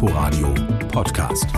Inforadio 0.00 0.54
Podcast. 0.92 1.48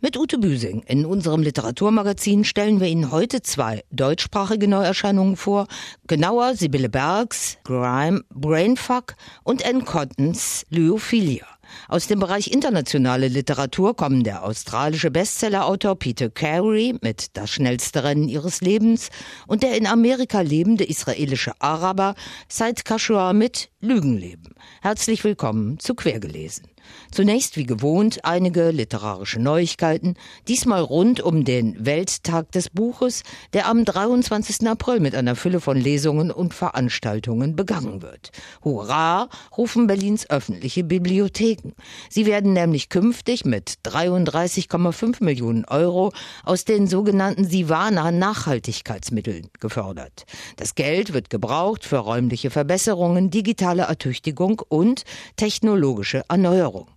Mit 0.00 0.16
Ute 0.16 0.38
Büsing 0.38 0.82
in 0.86 1.04
unserem 1.04 1.42
Literaturmagazin 1.42 2.44
stellen 2.44 2.80
wir 2.80 2.88
Ihnen 2.88 3.12
heute 3.12 3.42
zwei 3.42 3.84
deutschsprachige 3.90 4.68
Neuerscheinungen 4.68 5.36
vor. 5.36 5.66
Genauer 6.06 6.54
Sibylle 6.54 6.88
Bergs, 6.88 7.58
Grime, 7.64 8.22
Brainfuck 8.30 9.16
und 9.44 9.66
Ann 9.66 9.84
Cottons 9.84 10.64
Lyophilia. 10.70 11.44
Aus 11.88 12.06
dem 12.06 12.20
Bereich 12.20 12.50
internationale 12.50 13.28
Literatur 13.28 13.96
kommen 13.96 14.24
der 14.24 14.44
australische 14.44 15.10
Bestsellerautor 15.10 15.96
Peter 15.96 16.30
Carey 16.30 16.94
mit 17.00 17.36
Das 17.36 17.50
schnellste 17.50 18.04
Rennen 18.04 18.28
ihres 18.28 18.60
Lebens 18.60 19.10
und 19.46 19.62
der 19.62 19.76
in 19.76 19.86
Amerika 19.86 20.40
lebende 20.40 20.84
israelische 20.84 21.52
Araber 21.60 22.14
Said 22.48 22.84
Kashua 22.84 23.32
mit 23.32 23.70
Lügenleben. 23.80 24.54
Herzlich 24.80 25.24
willkommen 25.24 25.78
zu 25.78 25.94
Quergelesen. 25.94 26.72
Zunächst 27.10 27.56
wie 27.56 27.64
gewohnt 27.64 28.24
einige 28.24 28.70
literarische 28.70 29.40
Neuigkeiten, 29.40 30.14
diesmal 30.48 30.80
rund 30.80 31.20
um 31.20 31.44
den 31.44 31.84
Welttag 31.84 32.50
des 32.52 32.70
Buches, 32.70 33.22
der 33.52 33.66
am 33.68 33.84
23. 33.84 34.66
April 34.68 35.00
mit 35.00 35.14
einer 35.14 35.36
Fülle 35.36 35.60
von 35.60 35.76
Lesungen 35.76 36.30
und 36.30 36.54
Veranstaltungen 36.54 37.54
begangen 37.56 38.02
wird. 38.02 38.30
Hurra, 38.64 39.28
rufen 39.56 39.86
Berlins 39.86 40.28
öffentliche 40.28 40.84
Bibliotheken. 40.84 41.61
Sie 42.08 42.26
werden 42.26 42.52
nämlich 42.52 42.88
künftig 42.88 43.44
mit 43.44 43.78
33,5 43.84 45.22
Millionen 45.22 45.64
Euro 45.66 46.12
aus 46.44 46.64
den 46.64 46.86
sogenannten 46.86 47.44
Sivana 47.44 48.10
Nachhaltigkeitsmitteln 48.10 49.48
gefördert. 49.60 50.24
Das 50.56 50.74
Geld 50.74 51.12
wird 51.12 51.30
gebraucht 51.30 51.84
für 51.84 51.98
räumliche 51.98 52.50
Verbesserungen, 52.50 53.30
digitale 53.30 53.82
Ertüchtigung 53.82 54.62
und 54.68 55.04
technologische 55.36 56.24
Erneuerung. 56.28 56.88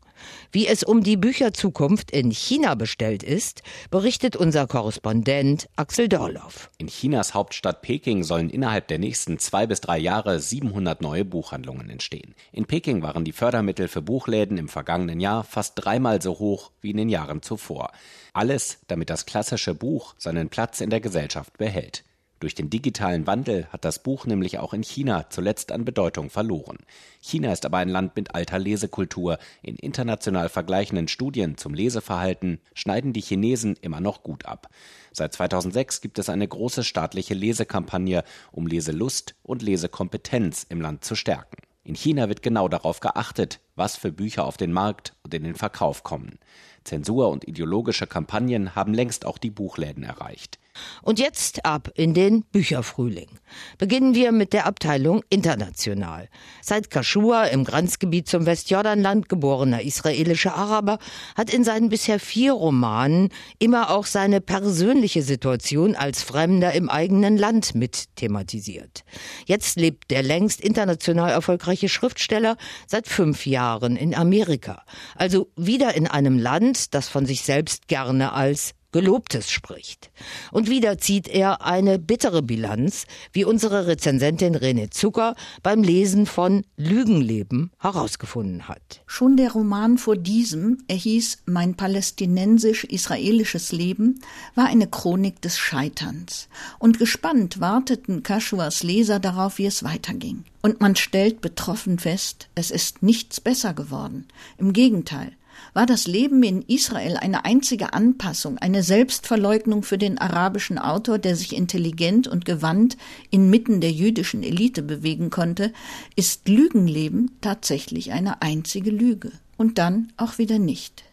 Wie 0.52 0.68
es 0.68 0.84
um 0.84 1.04
die 1.04 1.18
Bücherzukunft 1.18 2.12
in 2.12 2.32
China 2.32 2.76
bestellt 2.76 3.24
ist, 3.24 3.64
berichtet 3.90 4.36
unser 4.36 4.68
Korrespondent 4.68 5.68
Axel 5.76 6.08
Dorloff. 6.08 6.70
In 6.78 6.88
Chinas 6.88 7.34
Hauptstadt 7.34 7.82
Peking 7.82 8.24
sollen 8.24 8.50
innerhalb 8.50 8.88
der 8.88 9.00
nächsten 9.00 9.40
zwei 9.40 9.68
bis 9.68 9.82
drei 9.82 9.98
Jahre 9.98 10.40
700 10.40 11.02
neue 11.02 11.26
Buchhandlungen 11.26 11.90
entstehen. 11.90 12.36
In 12.52 12.66
Peking 12.66 13.02
waren 13.02 13.26
die 13.26 13.32
Fördermittel 13.32 13.88
für 13.88 14.02
Buchläden 14.02 14.58
im 14.58 14.70
vergangenen 14.70 15.20
Jahr 15.20 15.44
fast 15.44 15.74
dreimal 15.76 16.22
so 16.22 16.40
hoch 16.40 16.72
wie 16.82 16.92
in 16.92 16.98
den 16.98 17.10
Jahren 17.10 17.42
zuvor. 17.42 17.92
Alles, 18.34 18.80
damit 18.88 19.10
das 19.10 19.26
klassische 19.26 19.76
Buch 19.76 20.16
seinen 20.18 20.50
Platz 20.50 20.82
in 20.82 20.90
der 20.90 21.02
Gesellschaft 21.02 21.58
behält. 21.58 22.04
Durch 22.40 22.54
den 22.54 22.70
digitalen 22.70 23.28
Wandel 23.28 23.68
hat 23.72 23.86
das 23.86 24.00
Buch 24.00 24.26
nämlich 24.26 24.60
auch 24.60 24.74
in 24.74 24.84
China 24.84 25.30
zuletzt 25.30 25.72
an 25.72 25.86
Bedeutung 25.86 26.30
verloren. 26.30 26.78
China 27.22 27.52
ist 27.52 27.66
aber 27.66 27.78
ein 27.78 27.90
Land 27.90 28.16
mit 28.18 28.36
alter 28.36 28.60
Lesekultur. 28.60 29.38
In 29.62 29.78
international 29.78 30.50
vergleichenden 30.50 31.08
Studien 31.08 31.58
zum 31.58 31.74
Leseverhalten 31.74 32.60
schneiden 32.74 33.14
die 33.14 33.22
Chinesen 33.22 33.78
immer 33.82 34.02
noch 34.02 34.22
gut 34.22 34.46
ab. 34.46 34.68
Seit 35.14 35.34
2006 35.34 36.02
gibt 36.02 36.20
es 36.20 36.28
eine 36.28 36.48
große 36.48 36.84
staatliche 36.84 37.34
Lesekampagne, 37.34 38.24
um 38.52 38.68
Leselust 38.68 39.36
und 39.42 39.62
Lesekompetenz 39.62 40.66
im 40.68 40.82
Land 40.82 41.06
zu 41.06 41.16
stärken. 41.16 41.56
In 41.86 41.96
China 41.96 42.28
wird 42.28 42.42
genau 42.42 42.68
darauf 42.68 43.00
geachtet, 43.00 43.60
was 43.76 43.98
für 43.98 44.12
Bücher 44.12 44.46
auf 44.46 44.58
den 44.58 44.72
Markt 44.72 45.14
und 45.24 45.34
in 45.34 45.44
den 45.44 45.56
Verkauf 45.56 46.04
kommen. 46.04 46.40
Zensur 46.86 47.30
und 47.30 47.48
ideologische 47.48 48.08
Kampagnen 48.08 48.76
haben 48.76 48.94
längst 48.94 49.26
auch 49.26 49.38
die 49.38 49.50
Buchläden 49.50 50.04
erreicht. 50.04 50.60
Und 51.02 51.20
jetzt 51.20 51.66
ab 51.66 51.90
in 51.96 52.14
den 52.14 52.44
Bücherfrühling. 52.44 53.30
Beginnen 53.78 54.14
wir 54.14 54.32
mit 54.34 54.52
der 54.52 54.66
Abteilung 54.66 55.24
International. 55.30 56.28
Seit 56.62 56.90
Kashua 56.90 57.46
im 57.46 57.64
Grenzgebiet 57.64 58.28
zum 58.28 58.46
Westjordanland 58.46 59.30
geborener 59.30 59.82
israelischer 59.84 60.56
Araber 60.56 61.00
hat 61.36 61.54
in 61.54 61.64
seinen 61.64 61.90
bisher 61.90 62.20
vier 62.20 62.54
Romanen 62.54 63.30
immer 63.58 63.90
auch 63.90 64.06
seine 64.06 64.42
persönliche 64.42 65.22
Situation 65.22 65.96
als 65.96 66.24
Fremder 66.24 66.74
im 66.74 66.90
eigenen 66.90 67.38
Land 67.38 67.74
mit 67.74 68.16
thematisiert. 68.18 69.06
Jetzt 69.46 69.78
lebt 69.78 70.12
der 70.12 70.24
längst 70.24 70.60
international 70.60 71.32
erfolgreiche 71.32 71.88
Schriftsteller 71.88 72.58
seit 72.86 73.08
fünf 73.08 73.46
Jahren 73.46 73.65
in 73.98 74.16
Amerika. 74.16 74.84
Also 75.16 75.52
wieder 75.56 75.96
in 75.96 76.08
einem 76.08 76.40
Land, 76.40 76.94
das 76.94 77.08
von 77.10 77.26
sich 77.26 77.42
selbst 77.42 77.88
gerne 77.88 78.34
als 78.34 78.74
Gelobtes 78.96 79.52
spricht. 79.52 80.10
Und 80.54 80.70
wieder 80.70 80.98
zieht 80.98 81.28
er 81.28 81.66
eine 81.66 82.00
bittere 82.00 82.42
Bilanz, 82.42 83.08
wie 83.34 83.44
unsere 83.44 83.88
Rezensentin 83.88 84.56
René 84.56 84.90
Zucker 84.90 85.36
beim 85.62 85.84
Lesen 85.84 86.26
von 86.26 86.64
Lügenleben 86.78 87.72
herausgefunden 87.78 88.70
hat. 88.70 89.02
Schon 89.06 89.36
der 89.36 89.52
Roman 89.52 89.98
vor 89.98 90.16
diesem, 90.16 90.78
er 90.88 90.96
hieß 90.96 91.40
Mein 91.46 91.76
palästinensisch-israelisches 91.76 93.74
Leben, 93.74 94.22
war 94.56 94.68
eine 94.68 94.88
Chronik 94.88 95.42
des 95.42 95.58
Scheiterns. 95.58 96.48
Und 96.80 96.98
gespannt 96.98 97.60
warteten 97.60 98.24
Kashuas 98.24 98.82
Leser 98.82 99.20
darauf, 99.20 99.58
wie 99.58 99.66
es 99.66 99.84
weiterging. 99.84 100.46
Und 100.62 100.80
man 100.80 100.96
stellt 100.96 101.42
betroffen 101.42 102.00
fest, 102.00 102.48
es 102.56 102.72
ist 102.72 103.04
nichts 103.04 103.42
besser 103.42 103.74
geworden. 103.74 104.30
Im 104.58 104.72
Gegenteil, 104.72 105.34
war 105.76 105.86
das 105.86 106.08
Leben 106.08 106.42
in 106.42 106.62
Israel 106.62 107.18
eine 107.18 107.44
einzige 107.44 107.94
Anpassung, 107.94 108.58
eine 108.58 108.82
Selbstverleugnung 108.82 109.84
für 109.84 109.98
den 109.98 110.18
arabischen 110.18 110.80
Autor, 110.80 111.20
der 111.20 111.36
sich 111.36 111.54
intelligent 111.54 112.30
und 112.30 112.46
gewandt 112.46 112.96
inmitten 113.30 113.82
der 113.82 113.92
jüdischen 113.92 114.42
Elite 114.42 114.82
bewegen 114.82 115.30
konnte, 115.30 115.74
ist 116.16 116.48
Lügenleben 116.48 117.32
tatsächlich 117.42 118.14
eine 118.14 118.42
einzige 118.42 118.90
Lüge. 118.90 119.34
Und 119.58 119.78
dann 119.78 120.14
auch 120.16 120.38
wieder 120.38 120.60
nicht. 120.60 121.04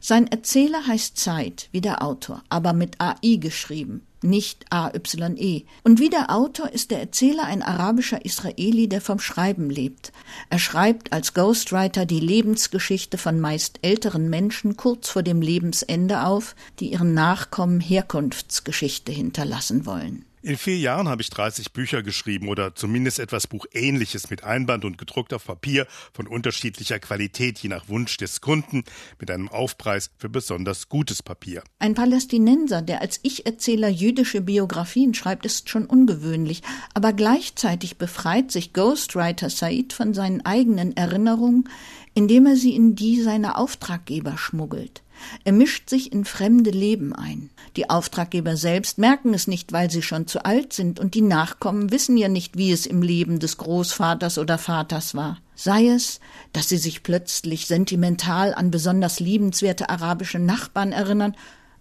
Sein 0.00 0.26
Erzähler 0.26 0.86
heißt 0.86 1.16
Zeit, 1.16 1.70
wie 1.72 1.80
der 1.80 2.02
Autor, 2.02 2.42
aber 2.50 2.74
mit 2.74 3.00
AI 3.00 3.36
geschrieben, 3.36 4.06
nicht 4.22 4.66
AYE. 4.70 5.64
Und 5.82 5.98
wie 5.98 6.10
der 6.10 6.30
Autor 6.30 6.70
ist 6.70 6.90
der 6.90 7.00
Erzähler 7.00 7.44
ein 7.44 7.62
arabischer 7.62 8.24
Israeli, 8.24 8.88
der 8.88 9.00
vom 9.00 9.18
Schreiben 9.18 9.70
lebt. 9.70 10.12
Er 10.48 10.58
schreibt 10.58 11.12
als 11.12 11.34
Ghostwriter 11.34 12.06
die 12.06 12.20
Lebensgeschichte 12.20 13.18
von 13.18 13.40
meist 13.40 13.78
älteren 13.82 14.30
Menschen 14.30 14.76
kurz 14.76 15.08
vor 15.08 15.22
dem 15.22 15.42
Lebensende 15.42 16.24
auf, 16.24 16.54
die 16.78 16.92
ihren 16.92 17.14
Nachkommen 17.14 17.80
Herkunftsgeschichte 17.80 19.12
hinterlassen 19.12 19.86
wollen. 19.86 20.24
In 20.42 20.56
vier 20.56 20.78
Jahren 20.78 21.06
habe 21.06 21.20
ich 21.20 21.28
30 21.28 21.74
Bücher 21.74 22.02
geschrieben 22.02 22.48
oder 22.48 22.74
zumindest 22.74 23.18
etwas 23.18 23.46
Buchähnliches 23.46 24.30
mit 24.30 24.42
Einband 24.42 24.86
und 24.86 24.96
gedruckt 24.96 25.34
auf 25.34 25.44
Papier 25.44 25.86
von 26.14 26.26
unterschiedlicher 26.26 26.98
Qualität, 26.98 27.58
je 27.58 27.68
nach 27.68 27.90
Wunsch 27.90 28.16
des 28.16 28.40
Kunden, 28.40 28.84
mit 29.18 29.30
einem 29.30 29.50
Aufpreis 29.50 30.10
für 30.16 30.30
besonders 30.30 30.88
gutes 30.88 31.22
Papier. 31.22 31.62
Ein 31.78 31.92
Palästinenser, 31.92 32.80
der 32.80 33.02
als 33.02 33.20
Ich-Erzähler 33.22 33.88
jüdische 33.88 34.40
Biografien 34.40 35.12
schreibt, 35.12 35.44
ist 35.44 35.68
schon 35.68 35.84
ungewöhnlich, 35.84 36.62
aber 36.94 37.12
gleichzeitig 37.12 37.98
befreit 37.98 38.50
sich 38.50 38.72
Ghostwriter 38.72 39.50
Said 39.50 39.92
von 39.92 40.14
seinen 40.14 40.46
eigenen 40.46 40.96
Erinnerungen, 40.96 41.68
indem 42.14 42.46
er 42.46 42.56
sie 42.56 42.74
in 42.74 42.94
die 42.94 43.20
seiner 43.20 43.58
Auftraggeber 43.58 44.36
schmuggelt. 44.36 45.02
Er 45.44 45.52
mischt 45.52 45.90
sich 45.90 46.12
in 46.12 46.24
fremde 46.24 46.70
Leben 46.70 47.14
ein. 47.14 47.50
Die 47.76 47.90
Auftraggeber 47.90 48.56
selbst 48.56 48.98
merken 48.98 49.34
es 49.34 49.46
nicht, 49.46 49.72
weil 49.72 49.90
sie 49.90 50.02
schon 50.02 50.26
zu 50.26 50.44
alt 50.44 50.72
sind, 50.72 50.98
und 50.98 51.14
die 51.14 51.22
Nachkommen 51.22 51.90
wissen 51.90 52.16
ja 52.16 52.28
nicht, 52.28 52.56
wie 52.56 52.72
es 52.72 52.86
im 52.86 53.02
Leben 53.02 53.38
des 53.38 53.58
Großvaters 53.58 54.38
oder 54.38 54.58
Vaters 54.58 55.14
war. 55.14 55.38
Sei 55.54 55.88
es, 55.88 56.20
dass 56.52 56.68
sie 56.68 56.78
sich 56.78 57.02
plötzlich 57.02 57.66
sentimental 57.66 58.54
an 58.54 58.70
besonders 58.70 59.20
liebenswerte 59.20 59.90
arabische 59.90 60.38
Nachbarn 60.38 60.92
erinnern, 60.92 61.36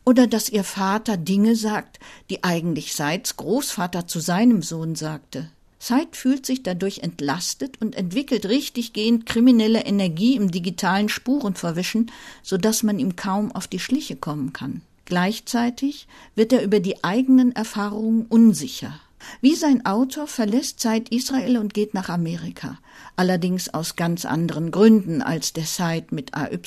oder 0.06 0.28
dass 0.28 0.50
ihr 0.50 0.64
Vater 0.64 1.18
Dinge 1.18 1.56
sagt, 1.56 2.00
die 2.30 2.44
eigentlich 2.44 2.96
Seids 2.96 3.38
Großvater 3.38 4.08
zu 4.08 4.20
seinem 4.20 4.64
Sohn 4.64 4.96
sagte. 4.96 5.50
Zeit 5.80 6.16
fühlt 6.16 6.46
sich 6.46 6.62
dadurch 6.62 7.00
entlastet 7.00 7.82
und 7.82 7.96
entwickelt 7.96 8.46
richtiggehend 8.46 9.26
kriminelle 9.26 9.86
Energie 9.86 10.36
im 10.36 10.52
digitalen 10.52 11.10
Spurenverwischen, 11.10 12.12
so 12.44 12.58
dass 12.58 12.84
man 12.84 13.00
ihm 13.00 13.16
kaum 13.16 13.52
auf 13.54 13.68
die 13.68 13.80
Schliche 13.80 14.18
kommen 14.18 14.54
kann. 14.54 14.82
Gleichzeitig 15.06 16.08
wird 16.36 16.54
er 16.54 16.62
über 16.62 16.80
die 16.80 17.04
eigenen 17.04 17.54
Erfahrungen 17.54 18.26
unsicher. 18.28 19.00
Wie 19.42 19.56
sein 19.56 19.86
Autor 19.86 20.28
verlässt 20.28 20.80
Zeit 20.80 21.10
Israel 21.10 21.58
und 21.58 21.74
geht 21.74 21.94
nach 21.94 22.10
Amerika, 22.10 22.78
allerdings 23.16 23.74
aus 23.74 23.96
ganz 23.96 24.26
anderen 24.26 24.72
Gründen 24.72 25.22
als 25.22 25.54
der 25.54 25.66
Said 25.66 26.12
mit 26.12 26.34
AY. 26.36 26.60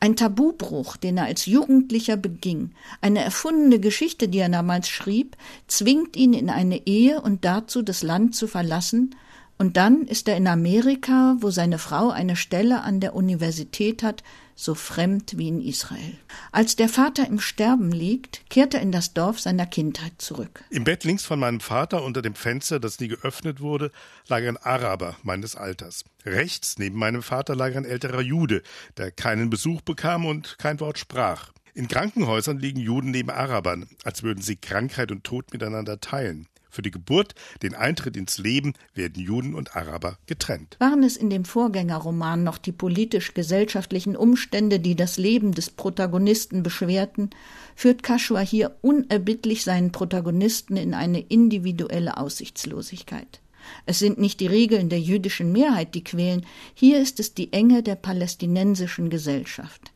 Ein 0.00 0.16
Tabubruch, 0.16 0.96
den 0.96 1.16
er 1.16 1.24
als 1.24 1.46
Jugendlicher 1.46 2.16
beging, 2.16 2.70
eine 3.00 3.22
erfundene 3.22 3.80
Geschichte, 3.80 4.28
die 4.28 4.38
er 4.38 4.48
damals 4.48 4.88
schrieb, 4.88 5.36
zwingt 5.66 6.16
ihn 6.16 6.32
in 6.32 6.50
eine 6.50 6.86
Ehe 6.86 7.20
und 7.20 7.44
dazu, 7.44 7.82
das 7.82 8.02
Land 8.02 8.34
zu 8.34 8.46
verlassen 8.46 9.14
Und 9.60 9.76
dann 9.76 10.06
ist 10.06 10.26
er 10.26 10.38
in 10.38 10.46
Amerika, 10.46 11.36
wo 11.40 11.50
seine 11.50 11.78
Frau 11.78 12.08
eine 12.08 12.34
Stelle 12.34 12.80
an 12.80 12.98
der 12.98 13.14
Universität 13.14 14.02
hat, 14.02 14.22
so 14.54 14.74
fremd 14.74 15.36
wie 15.36 15.48
in 15.48 15.60
Israel. 15.60 16.16
Als 16.50 16.76
der 16.76 16.88
Vater 16.88 17.26
im 17.26 17.40
Sterben 17.40 17.92
liegt, 17.92 18.48
kehrt 18.48 18.72
er 18.72 18.80
in 18.80 18.90
das 18.90 19.12
Dorf 19.12 19.38
seiner 19.38 19.66
Kindheit 19.66 20.12
zurück. 20.16 20.64
Im 20.70 20.84
Bett 20.84 21.04
links 21.04 21.26
von 21.26 21.38
meinem 21.38 21.60
Vater 21.60 22.02
unter 22.02 22.22
dem 22.22 22.34
Fenster, 22.34 22.80
das 22.80 23.00
nie 23.00 23.08
geöffnet 23.08 23.60
wurde, 23.60 23.90
lag 24.28 24.38
ein 24.38 24.56
Araber 24.56 25.16
meines 25.24 25.56
Alters. 25.56 26.04
Rechts 26.24 26.78
neben 26.78 26.98
meinem 26.98 27.22
Vater 27.22 27.54
lag 27.54 27.76
ein 27.76 27.84
älterer 27.84 28.22
Jude, 28.22 28.62
der 28.96 29.10
keinen 29.10 29.50
Besuch 29.50 29.82
bekam 29.82 30.24
und 30.24 30.56
kein 30.58 30.80
Wort 30.80 30.98
sprach. 30.98 31.52
In 31.74 31.86
Krankenhäusern 31.86 32.58
liegen 32.58 32.80
Juden 32.80 33.10
neben 33.10 33.28
Arabern, 33.28 33.86
als 34.04 34.22
würden 34.22 34.40
sie 34.40 34.56
Krankheit 34.56 35.12
und 35.12 35.22
Tod 35.22 35.52
miteinander 35.52 36.00
teilen. 36.00 36.48
Für 36.70 36.82
die 36.82 36.90
Geburt, 36.90 37.34
den 37.62 37.74
Eintritt 37.74 38.16
ins 38.16 38.38
Leben 38.38 38.74
werden 38.94 39.22
Juden 39.22 39.54
und 39.54 39.76
Araber 39.76 40.18
getrennt. 40.26 40.76
Waren 40.78 41.02
es 41.02 41.16
in 41.16 41.28
dem 41.28 41.44
Vorgängerroman 41.44 42.44
noch 42.44 42.58
die 42.58 42.72
politisch-gesellschaftlichen 42.72 44.16
Umstände, 44.16 44.80
die 44.80 44.94
das 44.94 45.18
Leben 45.18 45.52
des 45.52 45.70
Protagonisten 45.70 46.62
beschwerten, 46.62 47.30
führt 47.74 48.02
Kaschua 48.02 48.40
hier 48.40 48.76
unerbittlich 48.82 49.64
seinen 49.64 49.92
Protagonisten 49.92 50.76
in 50.76 50.94
eine 50.94 51.20
individuelle 51.20 52.16
Aussichtslosigkeit. 52.16 53.40
Es 53.86 53.98
sind 53.98 54.18
nicht 54.18 54.40
die 54.40 54.46
Regeln 54.46 54.88
der 54.88 55.00
jüdischen 55.00 55.52
Mehrheit, 55.52 55.94
die 55.94 56.04
quälen, 56.04 56.46
hier 56.74 57.00
ist 57.00 57.20
es 57.20 57.34
die 57.34 57.52
Enge 57.52 57.82
der 57.82 57.96
palästinensischen 57.96 59.10
Gesellschaft. 59.10 59.92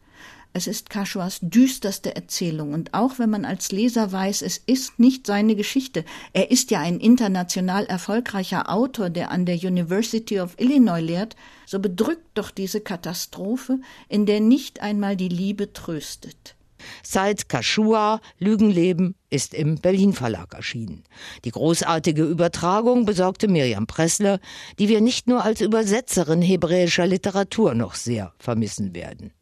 Es 0.57 0.69
ist 0.69 0.89
Kaschuas 0.89 1.41
düsterste 1.43 2.15
Erzählung 2.15 2.75
und 2.75 2.95
auch 2.95 3.19
wenn 3.19 3.29
man 3.29 3.45
als 3.45 3.73
Leser 3.73 4.13
weiß, 4.13 4.41
es 4.43 4.57
ist 4.57 5.01
nicht 5.01 5.27
seine 5.27 5.57
Geschichte. 5.57 6.05
Er 6.33 6.53
ist 6.53 6.71
ja 6.71 6.79
ein 6.79 7.01
international 7.01 7.87
erfolgreicher 7.87 8.71
Autor, 8.71 9.11
der 9.11 9.33
an 9.33 9.47
der 9.47 9.57
University 9.57 10.39
of 10.39 10.55
Illinois 10.61 11.01
lehrt, 11.01 11.35
so 11.67 11.81
bedrückt 11.81 12.29
doch 12.35 12.53
diese 12.53 12.81
Katastrophe, 12.81 13.81
in 14.09 14.27
der 14.27 14.39
nicht 14.39 14.81
einmal 14.81 15.17
die 15.17 15.29
Liebe 15.29 15.73
tröstet. 15.73 16.55
Seit 17.03 17.49
Kaschua 17.49 18.21
Lügenleben 18.39 19.17
ist 19.31 19.55
im 19.55 19.81
Berlin 19.81 20.13
Verlag 20.13 20.55
erschienen. 20.55 21.03
Die 21.45 21.51
großartige 21.51 22.23
Übertragung 22.23 23.07
besorgte 23.07 23.49
Miriam 23.49 23.89
Pressler, 23.89 24.39
die 24.79 24.89
wir 24.89 25.01
nicht 25.01 25.27
nur 25.27 25.45
als 25.45 25.61
Übersetzerin 25.61 26.43
hebräischer 26.43 27.09
Literatur 27.09 27.75
noch 27.75 27.97
sehr 27.97 28.33
vermissen 28.39 28.95
werden. 28.95 29.33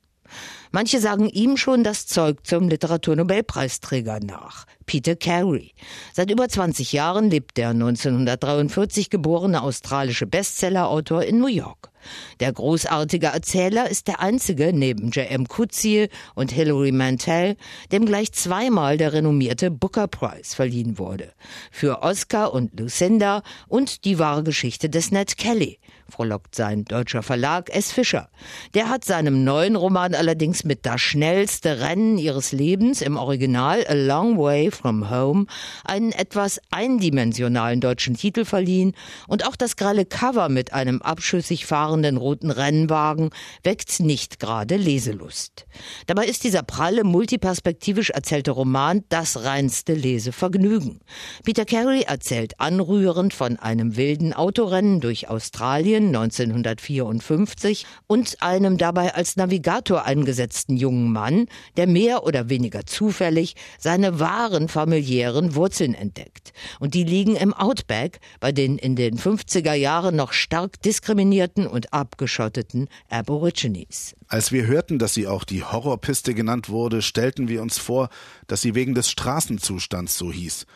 Manche 0.73 1.01
sagen 1.01 1.29
ihm 1.29 1.59
schon 1.59 1.85
das 1.85 2.07
Zeug 2.07 2.47
zum 2.47 2.69
Literaturnobelpreisträger 2.69 4.21
nach, 4.21 4.67
Peter 4.85 5.17
Carey. 5.17 5.73
Seit 6.13 6.31
über 6.31 6.49
20 6.49 6.93
Jahren 6.93 7.31
lebt 7.31 7.57
der 7.57 7.71
1943 7.71 9.11
geborene 9.11 9.63
australische 9.63 10.27
Bestsellerautor 10.27 11.23
in 11.23 11.39
New 11.39 11.47
York. 11.47 11.93
Der 12.41 12.53
großartige 12.53 13.29
Erzähler 13.29 13.89
ist 13.89 14.09
der 14.09 14.21
einzige 14.21 14.73
neben 14.73 15.11
J.M. 15.11 15.47
Coetzee 15.47 16.09
und 16.35 16.51
Hilary 16.51 16.93
Mantel, 16.93 17.57
dem 17.93 18.07
gleich 18.07 18.33
zweimal 18.33 18.97
der 18.97 19.13
renommierte 19.13 19.71
Booker 19.71 20.09
Prize 20.09 20.55
verliehen 20.55 20.99
wurde. 20.99 21.33
Für 21.71 22.03
Oscar 22.03 22.53
und 22.53 22.79
Lucinda 22.79 23.43
und 23.69 24.05
die 24.05 24.19
wahre 24.19 24.43
Geschichte 24.43 24.91
des 24.91 25.11
Ned 25.11 25.37
Kelly, 25.37 25.79
frohlockt 26.11 26.55
sein 26.55 26.85
deutscher 26.85 27.23
Verlag 27.23 27.71
S. 27.71 27.93
Fischer. 27.93 28.29
Der 28.75 28.89
hat 28.89 29.05
seinem 29.05 29.45
neuen 29.45 29.77
Roman 29.77 30.15
allerdings 30.15 30.65
mit 30.65 30.85
das 30.85 31.01
schnellste 31.01 31.81
Rennen 31.81 32.19
ihres 32.19 32.53
Lebens 32.53 33.01
im 33.01 33.17
Original 33.17 33.87
A 33.87 33.95
Long 33.95 34.39
Way 34.39 34.72
from 34.75 35.11
Home 35.11 35.47
einen 35.85 36.13
etwas 36.13 36.61
eindimensionalen 36.71 37.81
deutschen 37.81 38.17
Titel 38.17 38.45
verliehen 38.45 38.95
und 39.29 39.47
auch 39.47 39.57
das 39.57 39.77
grelle 39.77 40.05
Cover 40.05 40.49
mit 40.49 40.73
einem 40.73 41.03
abschüssig 41.03 41.67
fahrenden 41.67 42.17
roten 42.17 42.51
Rennwagen 42.51 43.31
weckt 43.63 44.01
nicht 44.01 44.41
gerade 44.41 44.77
Leselust. 44.77 45.67
Dabei 46.07 46.27
ist 46.27 46.45
dieser 46.45 46.63
pralle, 46.63 47.05
multiperspektivisch 47.05 48.11
erzählte 48.11 48.53
Roman 48.53 49.05
das 49.09 49.45
reinste 49.45 49.95
Lesevergnügen. 49.95 51.01
Peter 51.45 51.65
Carey 51.65 52.03
erzählt 52.03 52.61
anrührend 52.61 53.35
von 53.35 53.59
einem 53.59 53.97
wilden 53.97 54.33
Autorennen 54.33 55.01
durch 55.01 55.29
Australien 55.29 56.07
1954 56.09 57.87
und 58.07 58.43
einem 58.43 58.79
dabei 58.79 59.15
als 59.15 59.37
Navigator 59.37 60.05
eingesetzten 60.05 60.77
jungen 60.77 61.13
Mann, 61.13 61.47
der 61.77 61.87
mehr 61.87 62.25
oder 62.25 62.49
weniger 62.49 62.87
zufällig 62.87 63.55
seine 63.79 64.21
wahren 64.21 64.62
familiären 64.69 65.55
Wurzeln 65.55 65.95
entdeckt. 65.95 66.53
Und 66.81 66.95
die 66.95 67.05
liegen 67.05 67.37
im 67.37 67.55
Outback 67.55 68.21
bei 68.41 68.53
den 68.53 68.79
in 68.79 68.97
den 68.97 69.19
50er 69.19 69.75
Jahren 69.75 70.17
noch 70.17 70.33
stark 70.33 70.81
diskriminierten 70.83 71.67
und 71.67 71.93
abgeschotteten 71.93 72.89
Aborigines. 73.09 74.15
Als 74.29 74.53
wir 74.53 74.67
hörten, 74.67 74.99
dass 74.99 75.15
sie 75.15 75.27
auch 75.27 75.45
die 75.45 75.63
Horrorpiste 75.63 76.35
genannt 76.35 76.69
wurde, 76.69 77.03
stellten 77.03 77.49
wir 77.49 77.63
uns 77.63 77.79
vor, 77.79 78.09
dass 78.47 78.63
sie 78.63 78.75
wegen 78.75 78.95
des 78.95 79.11
Straßenzustands 79.11 80.17
so 80.17 80.33
hieß. 80.33 80.67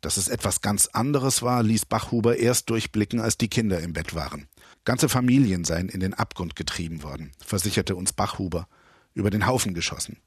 Dass 0.00 0.18
es 0.18 0.28
etwas 0.28 0.60
ganz 0.60 0.86
anderes 0.88 1.42
war, 1.42 1.62
ließ 1.62 1.86
Bachhuber 1.86 2.36
erst 2.38 2.70
durchblicken, 2.70 3.20
als 3.20 3.38
die 3.38 3.48
Kinder 3.48 3.80
im 3.80 3.92
Bett 3.92 4.14
waren. 4.14 4.48
Ganze 4.84 5.08
Familien 5.08 5.64
seien 5.64 5.88
in 5.88 6.00
den 6.00 6.14
Abgrund 6.14 6.54
getrieben 6.54 7.02
worden, 7.02 7.32
versicherte 7.44 7.96
uns 7.96 8.12
Bachhuber, 8.12 8.68
über 9.14 9.30
den 9.30 9.46
Haufen 9.46 9.74
geschossen. 9.74 10.18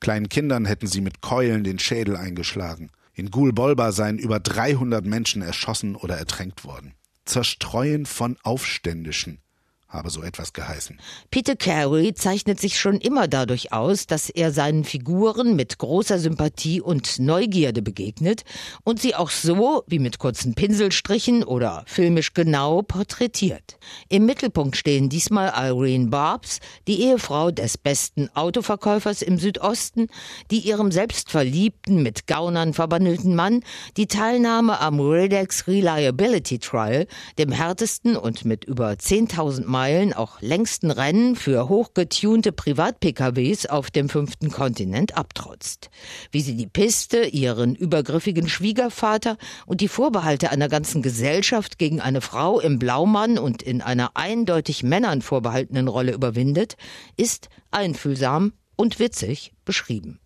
Kleinen 0.00 0.28
Kindern 0.28 0.64
hätten 0.64 0.86
sie 0.86 1.00
mit 1.00 1.20
Keulen 1.20 1.62
den 1.62 1.78
Schädel 1.78 2.16
eingeschlagen. 2.16 2.90
In 3.12 3.30
Gulbolba 3.30 3.92
seien 3.92 4.18
über 4.18 4.40
300 4.40 5.04
Menschen 5.04 5.42
erschossen 5.42 5.94
oder 5.94 6.16
ertränkt 6.16 6.64
worden. 6.64 6.94
Zerstreuen 7.26 8.06
von 8.06 8.38
Aufständischen, 8.42 9.42
habe 9.90 10.08
so 10.08 10.22
etwas 10.22 10.52
geheißen. 10.52 10.98
Peter 11.32 11.56
Carey 11.56 12.14
zeichnet 12.14 12.60
sich 12.60 12.78
schon 12.78 12.98
immer 12.98 13.26
dadurch 13.26 13.72
aus, 13.72 14.06
dass 14.06 14.30
er 14.30 14.52
seinen 14.52 14.84
Figuren 14.84 15.56
mit 15.56 15.78
großer 15.78 16.20
Sympathie 16.20 16.80
und 16.80 17.18
Neugierde 17.18 17.82
begegnet 17.82 18.44
und 18.84 19.00
sie 19.00 19.16
auch 19.16 19.30
so, 19.30 19.82
wie 19.88 19.98
mit 19.98 20.18
kurzen 20.18 20.54
Pinselstrichen 20.54 21.42
oder 21.42 21.82
filmisch 21.86 22.34
genau, 22.34 22.82
porträtiert. 22.82 23.78
Im 24.08 24.26
Mittelpunkt 24.26 24.76
stehen 24.76 25.08
diesmal 25.08 25.52
Irene 25.56 26.06
Barbs, 26.06 26.60
die 26.86 27.02
Ehefrau 27.02 27.50
des 27.50 27.76
besten 27.76 28.30
Autoverkäufers 28.34 29.22
im 29.22 29.38
Südosten, 29.38 30.06
die 30.52 30.60
ihrem 30.60 30.92
selbstverliebten, 30.92 32.00
mit 32.00 32.28
Gaunern 32.28 32.74
verbandelten 32.74 33.34
Mann 33.34 33.64
die 33.96 34.06
Teilnahme 34.06 34.78
am 34.78 35.00
Redex 35.00 35.66
Reliability 35.66 36.60
Trial, 36.60 37.08
dem 37.38 37.50
härtesten 37.50 38.16
und 38.16 38.44
mit 38.44 38.64
über 38.64 38.90
10.000 38.90 39.66
Mal 39.66 39.79
Meilen 39.80 40.12
auch 40.12 40.42
längsten 40.42 40.90
Rennen 40.90 41.36
für 41.36 41.70
hochgetunte 41.70 42.52
Privat-PKWs 42.52 43.64
auf 43.64 43.90
dem 43.90 44.10
fünften 44.10 44.50
Kontinent 44.50 45.16
abtrotzt. 45.16 45.88
Wie 46.30 46.42
sie 46.42 46.54
die 46.54 46.66
Piste, 46.66 47.22
ihren 47.24 47.74
übergriffigen 47.76 48.46
Schwiegervater 48.46 49.38
und 49.64 49.80
die 49.80 49.88
Vorbehalte 49.88 50.50
einer 50.50 50.68
ganzen 50.68 51.00
Gesellschaft 51.00 51.78
gegen 51.78 51.98
eine 51.98 52.20
Frau 52.20 52.60
im 52.60 52.78
Blaumann 52.78 53.38
und 53.38 53.62
in 53.62 53.80
einer 53.80 54.10
eindeutig 54.18 54.82
Männern 54.82 55.22
vorbehaltenen 55.22 55.88
Rolle 55.88 56.12
überwindet, 56.12 56.76
ist 57.16 57.48
einfühlsam 57.70 58.52
und 58.76 58.98
witzig 58.98 59.54
beschrieben. 59.64 60.20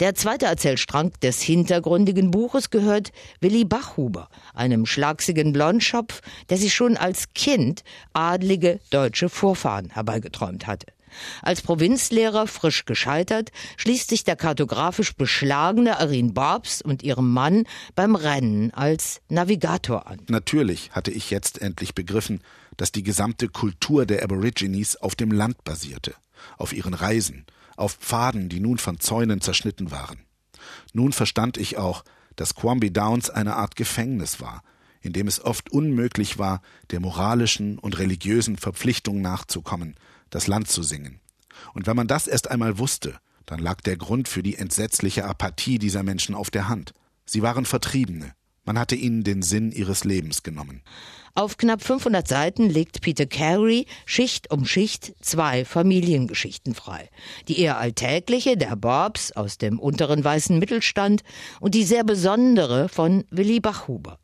Der 0.00 0.14
zweite 0.14 0.46
Erzählstrang 0.46 1.12
des 1.22 1.40
hintergründigen 1.40 2.30
Buches 2.30 2.70
gehört 2.70 3.12
Willi 3.40 3.64
Bachhuber, 3.64 4.28
einem 4.54 4.86
schlagsigen 4.86 5.52
Blondschopf, 5.52 6.20
der 6.50 6.58
sich 6.58 6.74
schon 6.74 6.96
als 6.96 7.32
Kind 7.34 7.82
adlige 8.12 8.80
deutsche 8.90 9.28
Vorfahren 9.28 9.90
herbeigeträumt 9.90 10.66
hatte. 10.66 10.86
Als 11.42 11.62
Provinzlehrer 11.62 12.46
frisch 12.46 12.84
gescheitert, 12.84 13.50
schließt 13.76 14.08
sich 14.08 14.24
der 14.24 14.36
kartografisch 14.36 15.14
beschlagene 15.14 15.98
Arin 15.98 16.34
Barbs 16.34 16.82
und 16.82 17.02
ihrem 17.02 17.32
Mann 17.32 17.64
beim 17.94 18.14
Rennen 18.14 18.70
als 18.72 19.20
Navigator 19.28 20.06
an. 20.06 20.20
Natürlich 20.28 20.90
hatte 20.92 21.10
ich 21.10 21.30
jetzt 21.30 21.60
endlich 21.60 21.94
begriffen, 21.94 22.40
dass 22.76 22.92
die 22.92 23.02
gesamte 23.02 23.48
Kultur 23.48 24.06
der 24.06 24.22
Aborigines 24.22 24.96
auf 24.96 25.14
dem 25.14 25.30
Land 25.30 25.64
basierte, 25.64 26.14
auf 26.58 26.72
ihren 26.72 26.94
Reisen, 26.94 27.46
auf 27.76 27.94
Pfaden, 27.94 28.48
die 28.48 28.60
nun 28.60 28.78
von 28.78 29.00
Zäunen 29.00 29.40
zerschnitten 29.40 29.90
waren. 29.90 30.18
Nun 30.92 31.12
verstand 31.12 31.56
ich 31.56 31.76
auch, 31.76 32.04
dass 32.36 32.54
Quamby 32.54 32.92
Downs 32.92 33.30
eine 33.30 33.56
Art 33.56 33.76
Gefängnis 33.76 34.40
war, 34.40 34.62
in 35.00 35.12
dem 35.12 35.28
es 35.28 35.42
oft 35.42 35.70
unmöglich 35.70 36.38
war, 36.38 36.60
der 36.90 37.00
moralischen 37.00 37.78
und 37.78 37.98
religiösen 37.98 38.56
Verpflichtung 38.56 39.20
nachzukommen, 39.20 39.94
das 40.30 40.46
Land 40.46 40.68
zu 40.68 40.82
singen. 40.82 41.20
Und 41.74 41.86
wenn 41.86 41.96
man 41.96 42.08
das 42.08 42.26
erst 42.26 42.50
einmal 42.50 42.78
wusste, 42.78 43.18
dann 43.46 43.60
lag 43.60 43.80
der 43.80 43.96
Grund 43.96 44.28
für 44.28 44.42
die 44.42 44.56
entsetzliche 44.56 45.24
Apathie 45.24 45.78
dieser 45.78 46.02
Menschen 46.02 46.34
auf 46.34 46.50
der 46.50 46.68
Hand. 46.68 46.92
Sie 47.24 47.42
waren 47.42 47.64
Vertriebene, 47.64 48.32
man 48.64 48.78
hatte 48.78 48.96
ihnen 48.96 49.22
den 49.22 49.42
Sinn 49.42 49.70
ihres 49.70 50.04
Lebens 50.04 50.42
genommen. 50.42 50.82
Auf 51.36 51.58
knapp 51.58 51.82
500 51.82 52.26
Seiten 52.26 52.70
legt 52.70 53.02
Peter 53.02 53.26
Carey 53.26 53.84
Schicht 54.06 54.50
um 54.50 54.64
Schicht 54.64 55.12
zwei 55.20 55.66
Familiengeschichten 55.66 56.74
frei. 56.74 57.10
Die 57.46 57.60
eher 57.60 57.76
alltägliche 57.76 58.56
der 58.56 58.74
Bobs 58.74 59.32
aus 59.32 59.58
dem 59.58 59.78
unteren 59.78 60.24
weißen 60.24 60.58
Mittelstand 60.58 61.24
und 61.60 61.74
die 61.74 61.84
sehr 61.84 62.04
besondere 62.04 62.88
von 62.88 63.24
Willy 63.28 63.60
Bachhuber. 63.60 64.18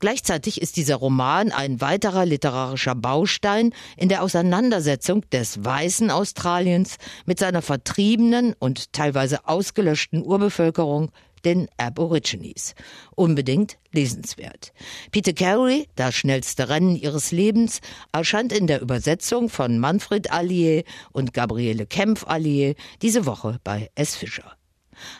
Gleichzeitig 0.00 0.60
ist 0.60 0.76
dieser 0.76 0.96
Roman 0.96 1.50
ein 1.50 1.80
weiterer 1.80 2.26
literarischer 2.26 2.94
Baustein 2.94 3.72
in 3.96 4.10
der 4.10 4.22
Auseinandersetzung 4.22 5.22
des 5.30 5.64
weißen 5.64 6.10
Australiens 6.10 6.98
mit 7.24 7.38
seiner 7.38 7.62
vertriebenen 7.62 8.54
und 8.58 8.92
teilweise 8.92 9.48
ausgelöschten 9.48 10.22
Urbevölkerung 10.22 11.10
den 11.44 11.68
Aborigines. 11.76 12.74
Unbedingt 13.16 13.78
lesenswert. 13.92 14.72
Peter 15.10 15.32
Carey, 15.32 15.86
das 15.96 16.14
schnellste 16.14 16.68
Rennen 16.68 16.96
ihres 16.96 17.32
Lebens, 17.32 17.80
erscheint 18.12 18.52
in 18.52 18.66
der 18.66 18.80
Übersetzung 18.80 19.48
von 19.48 19.78
Manfred 19.78 20.30
Allier 20.32 20.84
und 21.12 21.34
Gabriele 21.34 21.86
Kempf 21.86 22.26
Allier 22.26 22.74
diese 23.02 23.26
Woche 23.26 23.58
bei 23.64 23.90
S. 23.94 24.16
Fischer. 24.16 24.59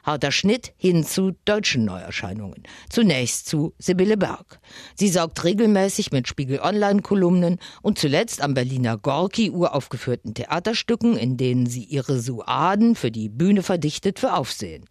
Harter 0.02 0.32
Schnitt 0.32 0.72
hin 0.76 1.04
zu 1.04 1.32
deutschen 1.44 1.84
Neuerscheinungen. 1.84 2.62
Zunächst 2.88 3.48
zu 3.48 3.74
Sibylle 3.78 4.16
Berg. 4.16 4.60
Sie 4.94 5.08
saugt 5.08 5.42
regelmäßig 5.44 6.12
mit 6.12 6.28
Spiegel 6.28 6.60
Online-Kolumnen 6.60 7.58
und 7.82 7.98
zuletzt 7.98 8.42
am 8.42 8.54
Berliner 8.54 8.96
Gorki 8.96 9.50
uraufgeführten 9.50 10.34
Theaterstücken, 10.34 11.16
in 11.16 11.36
denen 11.36 11.66
sie 11.66 11.84
ihre 11.84 12.20
Suaden 12.20 12.94
für 12.94 13.10
die 13.10 13.28
Bühne 13.28 13.62
verdichtet, 13.62 14.18
für 14.18 14.34
Aufsehen. 14.34 14.84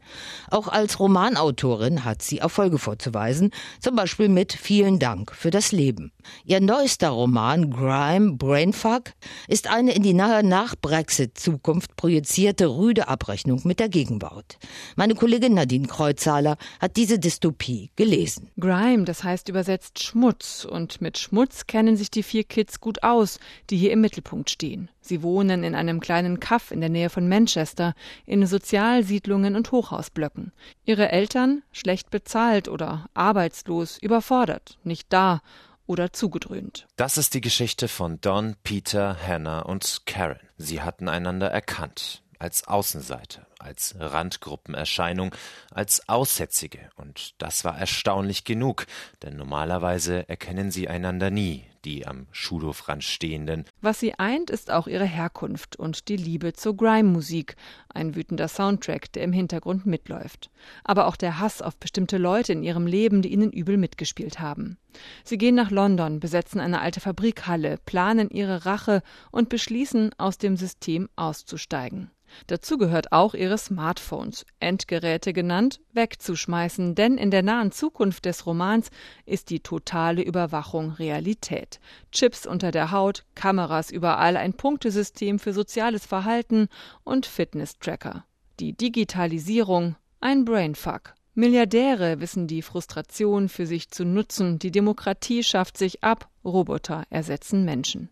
Auch 0.50 0.68
als 0.68 1.00
Romanautorin 1.00 2.06
hat 2.06 2.22
sie 2.22 2.40
Erfolge 2.40 2.78
vorzuweisen, 2.78 3.52
zum 3.80 3.96
Beispiel 3.96 4.30
mit 4.30 4.54
Vielen 4.54 5.00
Dank 5.00 5.34
für 5.34 5.52
das 5.52 5.72
Leben. 5.72 6.12
Ihr 6.46 6.62
neuester 6.62 7.10
Roman 7.10 7.70
Grime 7.70 8.34
Brainfuck 8.34 9.14
ist 9.48 9.68
eine 9.68 9.94
in 9.94 10.04
die 10.04 10.14
nahe 10.14 10.44
Nach-Brexit-Zukunft 10.44 11.96
projizierte 11.96 12.68
rüde 12.68 13.08
Abrechnung 13.08 13.62
mit 13.64 13.80
der 13.80 13.90
Gegenwart. 13.90 14.58
Meine 14.96 15.16
Kollegin 15.16 15.54
Nadine 15.54 15.88
Kreuzhaler 15.88 16.58
hat 16.80 16.98
diese 16.98 17.20
Dystopie 17.20 17.92
gelesen. 17.96 18.50
Grime, 18.60 19.06
das 19.06 19.24
heißt 19.24 19.50
übersetzt 19.50 20.04
Schmutz. 20.04 20.66
Und 20.66 21.02
mit 21.02 21.18
Schmutz 21.18 21.68
kennen 21.68 21.98
sich 21.98 22.12
die 22.12 22.24
vier 22.24 22.44
Kids 22.44 22.80
gut 22.80 23.04
aus, 23.04 23.40
die 23.70 23.78
hier 23.78 23.92
im 23.92 24.02
Mittelpunkt 24.02 24.50
stehen. 24.50 24.90
Sie 25.02 25.24
wohnen 25.24 25.64
in 25.64 25.76
einem 25.76 26.00
kleinen 26.00 26.40
Kaff 26.40 26.72
in 26.72 26.82
der 26.82 26.90
Nähe 26.90 27.10
von 27.10 27.28
Manchester, 27.28 27.94
in 28.26 28.46
Sozialsiedlungen 28.46 29.56
und 29.56 29.72
Hochhausblöcken. 29.72 30.52
Ihre 30.86 31.12
Eltern 31.12 31.64
schlecht 31.72 32.10
bezahlt 32.12 32.68
oder 32.68 33.08
arbeitslos, 33.14 33.98
überfordert, 34.00 34.78
nicht 34.84 35.08
da 35.10 35.42
oder 35.88 36.14
zugedröhnt. 36.14 36.88
Das 36.98 37.18
ist 37.18 37.34
die 37.34 37.42
Geschichte 37.42 37.88
von 37.88 38.22
Don, 38.22 38.56
Peter, 38.64 39.18
Hannah 39.26 39.62
und 39.62 40.04
Karen. 40.06 40.40
Sie 40.58 40.82
hatten 40.82 41.10
einander 41.10 41.48
erkannt 41.48 42.22
als 42.40 42.68
Außenseiter, 42.68 43.46
als 43.60 43.96
Randgruppenerscheinung, 44.00 45.36
als 45.72 46.08
Aussätzige, 46.08 46.90
und 46.96 47.36
das 47.38 47.66
war 47.66 47.78
erstaunlich 47.78 48.46
genug, 48.46 48.88
denn 49.22 49.36
normalerweise 49.36 50.28
erkennen 50.30 50.72
sie 50.72 50.88
einander 50.88 51.30
nie, 51.30 51.66
die 51.86 52.08
am 52.08 52.28
Schulhofrand 52.32 53.04
stehenden. 53.04 53.66
Was 53.82 54.00
sie 54.00 54.14
eint, 54.18 54.50
ist 54.50 54.72
auch 54.72 54.88
ihre 54.88 55.06
Herkunft 55.06 55.76
und 55.76 56.08
die 56.08 56.18
Liebe 56.18 56.54
zur 56.54 56.76
Grime-Musik, 56.76 57.56
ein 57.90 58.16
wütender 58.16 58.48
Soundtrack, 58.48 59.12
der 59.14 59.24
im 59.24 59.34
Hintergrund 59.34 59.86
mitläuft. 59.86 60.50
Aber 60.84 61.08
auch 61.08 61.16
der 61.16 61.40
Hass 61.40 61.62
auf 61.62 61.78
bestimmte 61.78 62.18
Leute 62.18 62.54
in 62.54 62.64
ihrem 62.64 62.88
Leben, 62.88 63.22
die 63.22 63.32
ihnen 63.32 63.52
übel 63.52 63.78
mitgespielt 63.78 64.40
haben. 64.40 64.78
Sie 65.24 65.38
gehen 65.38 65.56
nach 65.56 65.72
London, 65.72 66.20
besetzen 66.20 66.60
eine 66.60 66.82
alte 66.82 67.00
Fabrikhalle, 67.00 67.78
planen 67.86 68.30
ihre 68.30 68.66
Rache 68.66 69.02
und 69.32 69.50
beschließen, 69.50 70.12
aus 70.18 70.38
dem 70.38 70.58
System 70.58 71.10
auszusteigen. 71.16 72.12
Dazu 72.48 72.78
gehört 72.78 73.12
auch 73.12 73.34
ihre 73.34 73.58
Smartphones, 73.58 74.46
Endgeräte 74.60 75.34
genannt, 75.34 75.80
wegzuschmeißen, 75.94 76.96
denn 76.96 77.18
in 77.18 77.32
der 77.32 77.44
nahen 77.44 77.72
Zukunft 77.72 78.26
des 78.26 78.46
Romans 78.46 78.90
ist 79.26 79.50
die 79.50 79.60
totale 79.60 80.22
Überwachung 80.22 80.92
Realität. 80.92 81.80
Chips 82.12 82.46
unter 82.46 82.72
der 82.72 82.92
Haut, 82.92 83.26
Kameras 83.36 83.92
überall, 83.92 84.38
ein 84.38 84.54
Punktesystem 84.54 85.40
für 85.40 85.54
soziales 85.54 86.06
Verhalten 86.06 86.68
und 87.04 87.26
Fitness-Tracker. 87.26 88.26
Die 88.60 88.74
Digitalisierung, 88.74 89.96
ein 90.20 90.46
Brainfuck. 90.46 91.14
Milliardäre 91.34 92.20
wissen 92.20 92.48
die 92.48 92.62
Frustration 92.62 93.48
für 93.48 93.66
sich 93.66 93.90
zu 93.90 94.04
nutzen, 94.04 94.60
die 94.60 94.72
Demokratie 94.72 95.44
schafft 95.44 95.78
sich 95.78 96.04
ab, 96.04 96.28
Roboter 96.44 97.04
ersetzen 97.10 97.64
Menschen. 97.64 98.10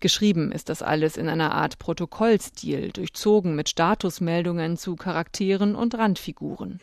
Geschrieben 0.00 0.52
ist 0.52 0.68
das 0.68 0.82
alles 0.82 1.16
in 1.16 1.28
einer 1.28 1.52
Art 1.54 1.78
Protokollstil, 1.78 2.92
durchzogen 2.92 3.56
mit 3.56 3.68
Statusmeldungen 3.68 4.76
zu 4.76 4.96
Charakteren 4.96 5.74
und 5.74 5.94
Randfiguren. 5.94 6.80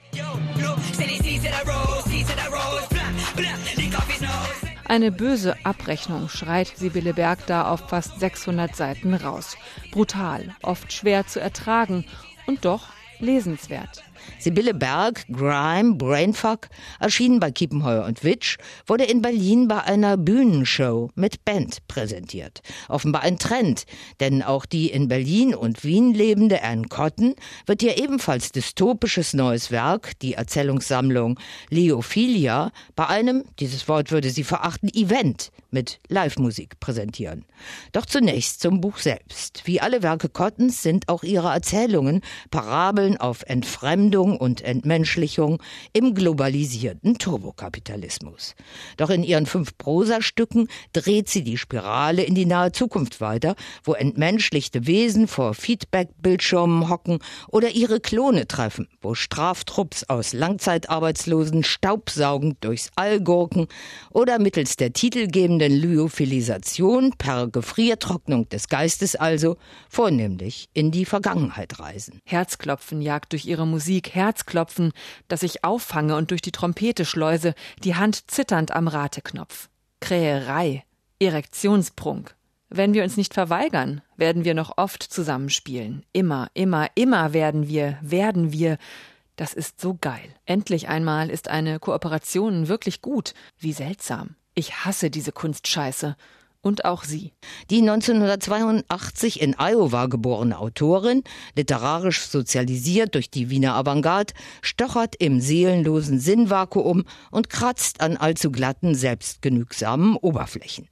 Eine 4.86 5.12
böse 5.12 5.56
Abrechnung 5.66 6.30
schreit 6.30 6.68
Sibylle 6.76 7.14
Berg 7.14 7.48
da 7.48 7.70
auf 7.70 7.90
fast 7.90 8.20
600 8.20 8.76
Seiten 8.76 9.14
raus. 9.14 9.58
Brutal, 9.92 10.56
oft 10.62 10.92
schwer 10.92 11.26
zu 11.26 11.40
ertragen 11.40 12.06
und 12.48 12.66
doch 12.66 12.90
lesenswert. 13.24 14.04
Sibylle 14.40 14.74
Berg, 14.74 15.26
Grime, 15.32 15.96
Brainfuck, 15.96 16.68
erschienen 17.00 17.40
bei 17.40 17.52
Kiepenheuer 17.52 18.06
und 18.06 18.24
Witsch, 18.24 18.58
wurde 18.88 19.04
in 19.06 19.22
Berlin 19.22 19.68
bei 19.68 19.84
einer 19.84 20.18
Bühnenshow 20.18 21.10
mit 21.16 21.44
Band 21.46 21.88
präsentiert. 21.88 22.62
Offenbar 22.90 23.24
ein 23.24 23.40
Trend, 23.40 23.86
denn 24.20 24.42
auch 24.42 24.66
die 24.66 24.92
in 24.92 25.08
Berlin 25.08 25.56
und 25.56 25.84
Wien 25.84 26.14
lebende 26.14 26.64
Anne 26.64 26.88
Cotton 26.88 27.36
wird 27.66 27.84
ihr 27.84 27.98
ebenfalls 27.98 28.52
dystopisches 28.52 29.34
neues 29.34 29.72
Werk, 29.72 30.18
die 30.20 30.34
Erzählungssammlung 30.34 31.40
Leophilia, 31.70 32.72
bei 32.96 33.08
einem, 33.08 33.44
dieses 33.60 33.88
Wort 33.88 34.12
würde 34.12 34.30
sie 34.30 34.44
verachten, 34.44 34.90
Event 34.94 35.52
mit 35.74 36.00
Live-Musik 36.08 36.80
präsentieren. 36.80 37.46
Doch 37.92 38.06
zunächst 38.06 38.62
zum 38.62 38.80
Buch 38.80 38.98
selbst. 38.98 39.64
Wie 39.66 39.82
alle 39.82 40.04
Werke 40.04 40.30
Cottons 40.30 40.82
sind 40.82 41.10
auch 41.10 41.24
ihre 41.24 41.50
Erzählungen 41.50 42.22
Parabeln 42.52 43.18
auf 43.18 43.44
Entfremdung 43.48 44.38
und 44.38 44.62
Entmenschlichung 44.62 45.62
im 45.92 46.14
globalisierten 46.14 47.18
Turbokapitalismus. 47.18 48.56
Doch 48.98 49.10
in 49.10 49.24
ihren 49.24 49.46
fünf 49.46 49.78
Prosastücken 49.78 50.70
dreht 50.94 51.30
sie 51.30 51.44
die 51.44 51.58
Spirale 51.58 52.24
in 52.24 52.36
die 52.36 52.46
nahe 52.46 52.72
Zukunft 52.72 53.20
weiter, 53.20 53.56
wo 53.84 53.94
entmenschlichte 53.94 54.86
Wesen 54.88 55.28
vor 55.28 55.54
Feedback-Bildschirmen 55.54 56.90
hocken 56.90 57.20
oder 57.48 57.72
ihre 57.72 58.00
Klone 58.00 58.48
treffen, 58.48 58.88
wo 59.02 59.16
Straftrupps 59.16 60.04
aus 60.10 60.34
Langzeitarbeitslosen 60.34 61.64
staubsaugend 61.64 62.64
durchs 62.64 62.92
All 62.96 63.20
gurken 63.20 63.68
oder 64.12 64.38
mittels 64.38 64.76
der 64.76 64.94
titelgebenden 64.94 65.63
Lyophilisation 65.68 67.14
per 67.18 67.48
Gefriertrocknung 67.48 68.50
des 68.50 68.68
Geistes 68.68 69.16
also 69.16 69.58
vornehmlich 69.90 70.70
in 70.74 70.92
die 70.92 71.06
Vergangenheit 71.06 71.80
reisen. 71.80 72.20
Herzklopfen 72.26 73.02
jagt 73.02 73.34
durch 73.34 73.46
ihre 73.46 73.68
Musik, 73.68 74.16
Herzklopfen, 74.16 74.92
das 75.28 75.44
ich 75.44 75.64
auffange 75.64 76.16
und 76.16 76.32
durch 76.32 76.42
die 76.42 76.52
Trompete 76.52 77.06
schleuse, 77.06 77.54
die 77.84 77.96
Hand 77.96 78.32
zitternd 78.32 78.72
am 78.72 78.88
Rateknopf. 78.88 79.70
Kräherei, 80.00 80.84
Erektionsprunk. 81.20 82.36
Wenn 82.70 82.94
wir 82.94 83.04
uns 83.04 83.18
nicht 83.18 83.34
verweigern, 83.34 84.02
werden 84.18 84.46
wir 84.46 84.56
noch 84.56 84.78
oft 84.78 85.04
zusammenspielen. 85.04 86.06
Immer, 86.12 86.50
immer, 86.56 86.88
immer 86.96 87.32
werden 87.32 87.68
wir, 87.68 88.00
werden 88.02 88.52
wir. 88.52 88.78
Das 89.36 89.54
ist 89.54 89.80
so 89.80 89.96
geil. 90.00 90.34
Endlich 90.46 90.88
einmal 90.88 91.30
ist 91.30 91.50
eine 91.50 91.80
Kooperation 91.80 92.68
wirklich 92.68 93.02
gut. 93.02 93.34
Wie 93.60 93.74
seltsam. 93.74 94.36
Ich 94.56 94.86
hasse 94.86 95.10
diese 95.10 95.32
Kunstscheiße. 95.32 96.16
Und 96.66 96.86
auch 96.86 97.04
sie. 97.04 97.34
Die 97.70 97.80
1982 97.80 99.42
in 99.42 99.54
Iowa 99.60 100.06
geborene 100.06 100.58
Autorin, 100.58 101.24
literarisch 101.58 102.22
sozialisiert 102.22 103.16
durch 103.16 103.30
die 103.30 103.50
Wiener 103.50 103.76
Avantgarde, 103.76 104.34
stochert 104.62 105.16
im 105.20 105.42
seelenlosen 105.42 106.20
Sinnvakuum 106.20 107.04
und 107.32 107.50
kratzt 107.50 108.00
an 108.00 108.16
allzu 108.16 108.50
glatten, 108.50 108.96
selbstgenügsamen 108.96 110.16
Oberflächen. 110.16 110.88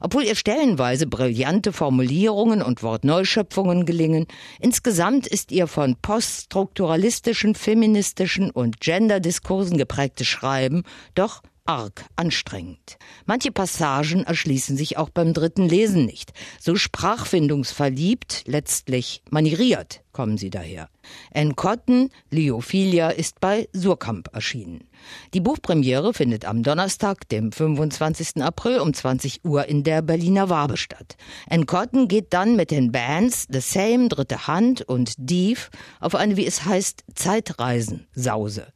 Obwohl 0.00 0.22
ihr 0.22 0.36
stellenweise 0.36 1.08
brillante 1.08 1.72
Formulierungen 1.72 2.62
und 2.62 2.84
Wortneuschöpfungen 2.84 3.84
gelingen, 3.84 4.28
insgesamt 4.60 5.26
ist 5.26 5.50
ihr 5.50 5.66
von 5.66 5.96
poststrukturalistischen, 5.96 7.56
feministischen 7.56 8.52
und 8.52 8.80
Genderdiskursen 8.80 9.76
geprägtes 9.76 10.28
Schreiben 10.28 10.84
doch 11.16 11.42
arg 11.66 12.04
anstrengend. 12.16 12.98
Manche 13.26 13.52
Passagen 13.52 14.24
erschließen 14.24 14.76
sich 14.76 14.96
auch 14.96 15.10
beim 15.10 15.34
dritten 15.34 15.68
Lesen 15.68 16.06
nicht. 16.06 16.32
So 16.60 16.76
sprachfindungsverliebt, 16.76 18.44
letztlich 18.46 19.22
manieriert 19.30 20.02
kommen 20.16 20.38
sie 20.38 20.48
daher. 20.48 20.88
Anne 21.34 21.52
Cotton, 21.52 22.08
Leophilia, 22.30 23.10
ist 23.10 23.38
bei 23.38 23.68
Surkamp 23.74 24.30
erschienen. 24.32 24.88
Die 25.34 25.40
Buchpremiere 25.40 26.14
findet 26.14 26.46
am 26.46 26.62
Donnerstag, 26.62 27.28
dem 27.28 27.52
25. 27.52 28.42
April 28.42 28.78
um 28.78 28.94
20 28.94 29.44
Uhr 29.44 29.66
in 29.66 29.84
der 29.84 30.00
Berliner 30.00 30.48
Wabe 30.48 30.78
statt. 30.78 31.18
Anne 31.50 31.66
Cotton 31.66 32.08
geht 32.08 32.32
dann 32.32 32.56
mit 32.56 32.70
den 32.70 32.92
Bands 32.92 33.46
The 33.50 33.60
Same, 33.60 34.08
Dritte 34.08 34.46
Hand 34.46 34.80
und 34.80 35.12
Dieve 35.18 35.68
auf 36.00 36.14
eine, 36.14 36.38
wie 36.38 36.46
es 36.46 36.64
heißt, 36.64 37.04
Zeitreisen-Sause. 37.14 38.68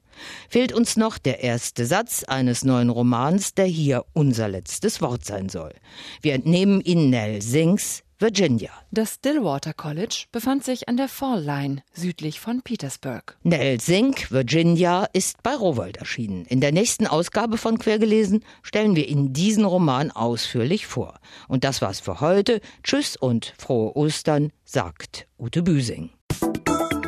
Fehlt 0.48 0.72
uns 0.72 0.96
noch 0.96 1.18
der 1.18 1.42
erste 1.42 1.86
Satz 1.86 2.24
eines 2.24 2.64
neuen 2.64 2.90
Romans, 2.90 3.54
der 3.54 3.66
hier 3.66 4.04
unser 4.12 4.48
letztes 4.48 5.00
Wort 5.00 5.24
sein 5.24 5.48
soll. 5.48 5.74
Wir 6.22 6.34
entnehmen 6.34 6.80
ihn 6.80 7.10
Nell 7.10 7.42
Sings 7.42 8.02
Virginia. 8.20 8.70
Das 8.90 9.14
Stillwater 9.14 9.72
College 9.72 10.26
befand 10.30 10.62
sich 10.62 10.90
an 10.90 10.98
der 10.98 11.08
Fall 11.08 11.42
Line 11.42 11.82
südlich 11.94 12.38
von 12.38 12.60
Petersburg. 12.60 13.38
Nell 13.44 13.80
Sink, 13.80 14.30
Virginia, 14.30 15.08
ist 15.14 15.42
bei 15.42 15.54
Rowold 15.54 15.96
erschienen. 15.96 16.44
In 16.44 16.60
der 16.60 16.70
nächsten 16.70 17.06
Ausgabe 17.06 17.56
von 17.56 17.78
Quergelesen 17.78 18.44
stellen 18.62 18.94
wir 18.94 19.08
Ihnen 19.08 19.32
diesen 19.32 19.64
Roman 19.64 20.10
ausführlich 20.10 20.86
vor. 20.86 21.18
Und 21.48 21.64
das 21.64 21.80
war's 21.80 22.00
für 22.00 22.20
heute. 22.20 22.60
Tschüss 22.82 23.16
und 23.16 23.54
frohe 23.58 23.96
Ostern, 23.96 24.52
sagt 24.66 25.26
Ute 25.38 25.62
Büsing. 25.62 26.10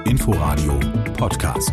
Inforadio 0.06 0.80
Podcast. 1.18 1.72